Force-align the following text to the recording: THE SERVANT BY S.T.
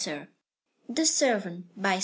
THE 0.89 1.05
SERVANT 1.05 1.79
BY 1.79 1.93
S.T. 1.93 1.99